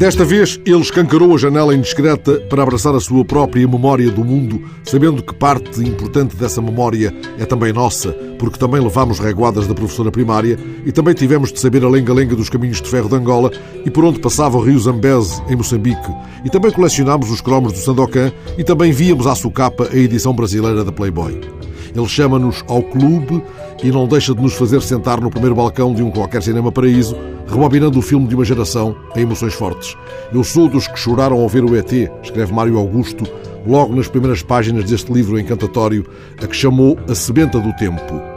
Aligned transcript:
Desta 0.00 0.24
vez, 0.24 0.58
ele 0.64 0.80
escancarou 0.80 1.34
a 1.34 1.36
janela 1.36 1.74
indiscreta 1.74 2.40
para 2.48 2.62
abraçar 2.62 2.94
a 2.94 3.00
sua 3.00 3.22
própria 3.22 3.68
memória 3.68 4.10
do 4.10 4.24
mundo, 4.24 4.62
sabendo 4.82 5.22
que 5.22 5.34
parte 5.34 5.78
importante 5.86 6.34
dessa 6.36 6.62
memória 6.62 7.14
é 7.38 7.44
também 7.44 7.70
nossa, 7.70 8.10
porque 8.38 8.58
também 8.58 8.80
levámos 8.80 9.18
reguadas 9.18 9.66
da 9.66 9.74
professora 9.74 10.10
primária 10.10 10.58
e 10.86 10.90
também 10.90 11.12
tivemos 11.12 11.52
de 11.52 11.60
saber 11.60 11.84
a 11.84 11.88
lenga-lenga 11.90 12.34
dos 12.34 12.48
caminhos 12.48 12.80
de 12.80 12.88
ferro 12.88 13.10
de 13.10 13.16
Angola 13.16 13.50
e 13.84 13.90
por 13.90 14.02
onde 14.02 14.20
passava 14.20 14.56
o 14.56 14.62
rio 14.62 14.78
Zambeze, 14.78 15.42
em 15.50 15.56
Moçambique. 15.56 16.10
E 16.46 16.48
também 16.48 16.70
colecionámos 16.70 17.30
os 17.30 17.42
cromos 17.42 17.74
do 17.74 17.78
Sandokan 17.78 18.32
e 18.56 18.64
também 18.64 18.92
víamos 18.92 19.26
à 19.26 19.34
sucapa 19.34 19.90
a 19.92 19.96
edição 19.96 20.32
brasileira 20.32 20.82
da 20.82 20.90
Playboy. 20.90 21.59
Ele 21.94 22.08
chama-nos 22.08 22.64
ao 22.68 22.82
clube 22.82 23.42
e 23.82 23.90
não 23.90 24.06
deixa 24.06 24.34
de 24.34 24.42
nos 24.42 24.54
fazer 24.54 24.80
sentar 24.82 25.20
no 25.20 25.30
primeiro 25.30 25.54
balcão 25.54 25.94
de 25.94 26.02
um 26.02 26.10
qualquer 26.10 26.42
cinema 26.42 26.70
paraíso, 26.70 27.16
rebobinando 27.46 27.98
o 27.98 28.02
filme 28.02 28.26
de 28.26 28.34
uma 28.34 28.44
geração 28.44 28.94
em 29.16 29.22
emoções 29.22 29.54
fortes. 29.54 29.96
Eu 30.32 30.44
sou 30.44 30.68
dos 30.68 30.86
que 30.86 30.98
choraram 30.98 31.40
ao 31.40 31.48
ver 31.48 31.64
o 31.64 31.76
ET, 31.76 31.92
escreve 32.22 32.52
Mário 32.52 32.78
Augusto, 32.78 33.24
logo 33.66 33.94
nas 33.94 34.08
primeiras 34.08 34.42
páginas 34.42 34.84
deste 34.84 35.12
livro 35.12 35.38
encantatório, 35.38 36.06
a 36.42 36.46
que 36.46 36.56
chamou 36.56 36.98
A 37.08 37.14
Sebenta 37.14 37.58
do 37.58 37.72
Tempo. 37.74 38.29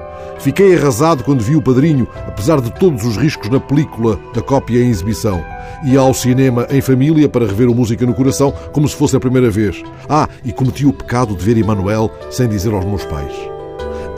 Fiquei 0.43 0.75
arrasado 0.75 1.23
quando 1.23 1.41
vi 1.41 1.55
o 1.55 1.61
padrinho, 1.61 2.05
apesar 2.27 2.59
de 2.59 2.69
todos 2.73 3.05
os 3.05 3.15
riscos 3.15 3.49
na 3.49 3.61
película 3.61 4.19
da 4.33 4.41
cópia 4.41 4.83
em 4.83 4.89
exibição. 4.89 5.41
Ia 5.85 6.01
ao 6.01 6.13
cinema 6.13 6.67
em 6.69 6.81
família 6.81 7.29
para 7.29 7.45
rever 7.45 7.69
o 7.69 7.73
Música 7.73 8.05
no 8.05 8.13
Coração 8.13 8.53
como 8.73 8.85
se 8.85 8.93
fosse 8.93 9.15
a 9.15 9.21
primeira 9.21 9.49
vez. 9.49 9.81
Ah, 10.09 10.27
e 10.43 10.51
cometi 10.51 10.85
o 10.85 10.91
pecado 10.91 11.33
de 11.33 11.41
ver 11.45 11.57
Emanuel 11.57 12.11
sem 12.29 12.49
dizer 12.49 12.73
aos 12.73 12.83
meus 12.83 13.05
pais. 13.05 13.33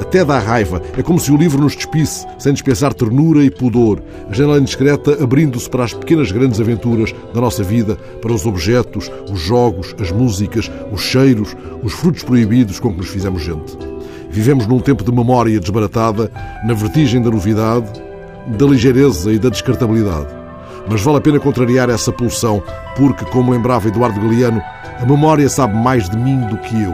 Até 0.01 0.25
dá 0.25 0.39
raiva. 0.39 0.81
É 0.97 1.03
como 1.03 1.19
se 1.19 1.31
o 1.31 1.37
livro 1.37 1.61
nos 1.61 1.75
despisse, 1.75 2.25
sem 2.39 2.53
dispensar 2.53 2.91
ternura 2.91 3.43
e 3.43 3.51
pudor. 3.51 4.01
A 4.27 4.33
janela 4.33 4.57
indiscreta 4.57 5.23
abrindo-se 5.23 5.69
para 5.69 5.83
as 5.83 5.93
pequenas 5.93 6.31
grandes 6.31 6.59
aventuras 6.59 7.13
da 7.35 7.39
nossa 7.39 7.63
vida, 7.63 7.97
para 8.19 8.33
os 8.33 8.47
objetos, 8.47 9.11
os 9.31 9.39
jogos, 9.39 9.95
as 10.01 10.09
músicas, 10.09 10.71
os 10.91 11.01
cheiros, 11.01 11.55
os 11.83 11.93
frutos 11.93 12.23
proibidos 12.23 12.79
com 12.79 12.91
que 12.91 12.97
nos 12.97 13.09
fizemos 13.09 13.43
gente. 13.43 13.77
Vivemos 14.35 14.67
num 14.67 14.79
tempo 14.79 15.01
de 15.01 15.13
memória 15.13 15.57
desbaratada, 15.61 16.29
na 16.65 16.73
vertigem 16.73 17.21
da 17.21 17.31
novidade, 17.31 17.87
da 18.47 18.65
ligeireza 18.65 19.31
e 19.31 19.39
da 19.39 19.47
descartabilidade. 19.47 20.27
Mas 20.89 21.01
vale 21.01 21.19
a 21.19 21.21
pena 21.21 21.39
contrariar 21.39 21.89
essa 21.89 22.11
pulsão, 22.11 22.61
porque, 22.97 23.23
como 23.23 23.53
lembrava 23.53 23.87
Eduardo 23.87 24.19
Galeano, 24.19 24.61
a 24.99 25.05
memória 25.05 25.47
sabe 25.47 25.77
mais 25.77 26.09
de 26.09 26.17
mim 26.17 26.37
do 26.47 26.57
que 26.57 26.75
eu. 26.75 26.93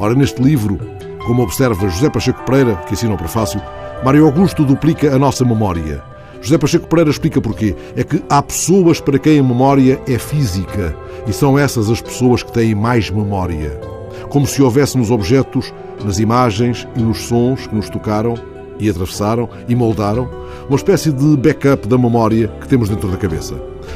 Ora, 0.00 0.16
neste 0.16 0.42
livro, 0.42 0.80
como 1.24 1.44
observa 1.44 1.88
José 1.88 2.10
Pacheco 2.10 2.42
Pereira, 2.42 2.74
que 2.88 2.94
assina 2.94 3.14
o 3.14 3.18
prefácio, 3.18 3.62
Mário 4.04 4.26
Augusto 4.26 4.64
duplica 4.64 5.14
a 5.14 5.18
nossa 5.18 5.44
memória. 5.44 6.02
José 6.40 6.58
Pacheco 6.58 6.88
Pereira 6.88 7.10
explica 7.10 7.40
porquê. 7.40 7.76
É 7.94 8.02
que 8.02 8.20
há 8.28 8.42
pessoas 8.42 9.00
para 9.00 9.20
quem 9.20 9.38
a 9.38 9.44
memória 9.44 10.00
é 10.08 10.18
física 10.18 10.92
e 11.24 11.32
são 11.32 11.56
essas 11.56 11.88
as 11.88 12.00
pessoas 12.00 12.42
que 12.42 12.50
têm 12.50 12.74
mais 12.74 13.10
memória 13.10 13.97
como 14.28 14.46
se 14.46 14.62
houvesse 14.62 14.96
nos 14.96 15.10
objetos, 15.10 15.72
nas 16.04 16.18
imagens 16.18 16.86
e 16.96 17.00
nos 17.00 17.22
sons 17.22 17.66
que 17.66 17.74
nos 17.74 17.88
tocaram 17.88 18.34
e 18.78 18.88
atravessaram 18.88 19.48
e 19.68 19.74
moldaram, 19.74 20.28
uma 20.68 20.76
espécie 20.76 21.10
de 21.12 21.36
backup 21.36 21.88
da 21.88 21.98
memória 21.98 22.48
que 22.60 22.68
temos 22.68 22.88
dentro 22.88 23.10
da 23.10 23.16
cabeça. 23.16 23.54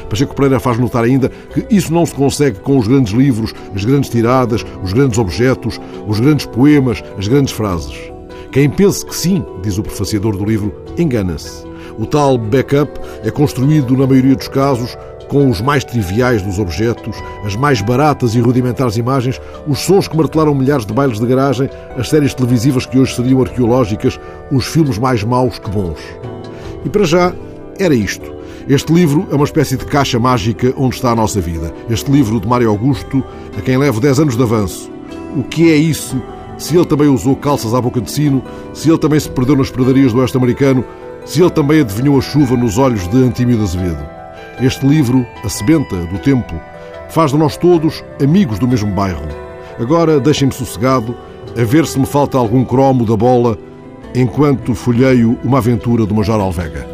Pacheco 0.09 0.35
Pereira 0.35 0.59
faz 0.59 0.77
notar 0.77 1.03
ainda 1.03 1.29
que 1.29 1.65
isso 1.69 1.93
não 1.93 2.05
se 2.05 2.13
consegue 2.13 2.59
com 2.59 2.77
os 2.77 2.87
grandes 2.87 3.13
livros, 3.13 3.53
as 3.73 3.85
grandes 3.85 4.09
tiradas, 4.09 4.65
os 4.83 4.91
grandes 4.91 5.17
objetos, 5.17 5.79
os 6.07 6.19
grandes 6.19 6.45
poemas, 6.45 7.03
as 7.17 7.27
grandes 7.27 7.53
frases. 7.53 8.11
Quem 8.51 8.69
pense 8.69 9.05
que 9.05 9.15
sim, 9.15 9.43
diz 9.61 9.77
o 9.77 9.83
prefaciador 9.83 10.37
do 10.37 10.45
livro, 10.45 10.73
engana-se. 10.97 11.65
O 11.97 12.05
tal 12.05 12.37
backup 12.37 12.99
é 13.23 13.29
construído, 13.29 13.95
na 13.95 14.07
maioria 14.07 14.35
dos 14.35 14.47
casos, 14.47 14.97
com 15.33 15.49
os 15.49 15.61
mais 15.61 15.83
triviais 15.83 16.43
dos 16.43 16.59
objetos, 16.59 17.17
as 17.43 17.55
mais 17.55 17.81
baratas 17.81 18.35
e 18.35 18.39
rudimentares 18.39 18.97
imagens, 18.97 19.41
os 19.67 19.79
sons 19.79 20.07
que 20.07 20.15
martelaram 20.15 20.53
milhares 20.53 20.85
de 20.85 20.93
bailes 20.93 21.19
de 21.19 21.25
garagem, 21.25 21.67
as 21.97 22.07
séries 22.07 22.35
televisivas 22.35 22.85
que 22.85 22.99
hoje 22.99 23.15
seriam 23.15 23.41
arqueológicas, 23.41 24.19
os 24.51 24.67
filmes 24.67 24.99
mais 24.99 25.23
maus 25.23 25.57
que 25.57 25.71
bons. 25.71 25.97
E 26.85 26.89
para 26.89 27.03
já, 27.03 27.33
era 27.79 27.95
isto. 27.95 28.31
Este 28.69 28.93
livro 28.93 29.27
é 29.31 29.35
uma 29.35 29.45
espécie 29.45 29.75
de 29.75 29.87
caixa 29.87 30.19
mágica 30.19 30.71
onde 30.77 30.97
está 30.97 31.09
a 31.09 31.15
nossa 31.15 31.41
vida. 31.41 31.73
Este 31.89 32.11
livro 32.11 32.39
de 32.39 32.47
Mário 32.47 32.69
Augusto, 32.69 33.23
a 33.57 33.61
quem 33.61 33.75
levo 33.75 33.99
10 33.99 34.19
anos 34.19 34.37
de 34.37 34.43
avanço. 34.43 34.91
O 35.35 35.41
que 35.41 35.71
é 35.71 35.75
isso? 35.75 36.21
Se 36.59 36.77
ele 36.77 36.85
também 36.85 37.07
usou 37.07 37.35
calças 37.35 37.73
à 37.73 37.81
boca 37.81 37.99
de 37.99 38.11
sino, 38.11 38.43
se 38.71 38.87
ele 38.87 38.99
também 38.99 39.19
se 39.19 39.31
perdeu 39.31 39.55
nas 39.55 39.71
predarias 39.71 40.13
do 40.13 40.19
oeste 40.19 40.37
americano, 40.37 40.85
se 41.25 41.41
ele 41.41 41.49
também 41.49 41.81
adivinhou 41.81 42.19
a 42.19 42.21
chuva 42.21 42.55
nos 42.55 42.77
olhos 42.77 43.07
de 43.07 43.17
Antímio 43.17 43.57
de 43.57 43.63
Azevedo. 43.63 44.22
Este 44.63 44.87
livro, 44.87 45.27
A 45.43 45.49
Sebenta 45.49 45.97
do 46.05 46.17
Tempo, 46.19 46.55
faz 47.09 47.31
de 47.31 47.37
nós 47.37 47.57
todos 47.57 48.01
amigos 48.23 48.57
do 48.57 48.65
mesmo 48.65 48.89
bairro. 48.93 49.27
Agora 49.77 50.21
deixem-me 50.21 50.53
sossegado 50.53 51.13
a 51.59 51.65
ver 51.65 51.85
se 51.85 51.99
me 51.99 52.05
falta 52.05 52.37
algum 52.37 52.63
cromo 52.63 53.05
da 53.05 53.17
bola 53.17 53.57
enquanto 54.15 54.73
folheio 54.73 55.37
uma 55.43 55.57
aventura 55.57 56.05
do 56.05 56.15
Major 56.15 56.39
Alvega. 56.39 56.92